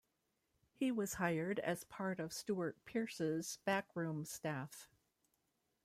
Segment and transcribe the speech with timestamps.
[0.73, 4.89] He was hired as part of Stuart Pearce's backroom staff.